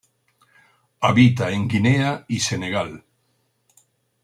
[0.99, 3.03] Habita en Guinea y Senegal.